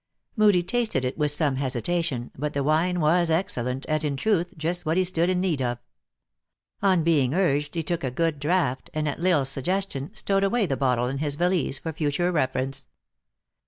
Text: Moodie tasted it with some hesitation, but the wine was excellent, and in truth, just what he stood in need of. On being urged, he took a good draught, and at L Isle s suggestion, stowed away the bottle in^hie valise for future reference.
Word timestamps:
Moodie 0.35 0.63
tasted 0.63 1.05
it 1.05 1.15
with 1.15 1.29
some 1.29 1.57
hesitation, 1.57 2.31
but 2.35 2.53
the 2.53 2.63
wine 2.63 2.99
was 2.99 3.29
excellent, 3.29 3.85
and 3.87 4.03
in 4.03 4.17
truth, 4.17 4.51
just 4.57 4.83
what 4.83 4.97
he 4.97 5.03
stood 5.03 5.29
in 5.29 5.39
need 5.39 5.61
of. 5.61 5.77
On 6.81 7.03
being 7.03 7.35
urged, 7.35 7.75
he 7.75 7.83
took 7.83 8.03
a 8.03 8.09
good 8.09 8.39
draught, 8.39 8.89
and 8.95 9.07
at 9.07 9.19
L 9.23 9.27
Isle 9.37 9.41
s 9.41 9.51
suggestion, 9.51 10.09
stowed 10.15 10.43
away 10.43 10.65
the 10.65 10.75
bottle 10.75 11.05
in^hie 11.05 11.37
valise 11.37 11.77
for 11.77 11.93
future 11.93 12.31
reference. 12.31 12.87